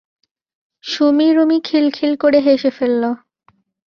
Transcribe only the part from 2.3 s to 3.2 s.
হেসে ফেলল।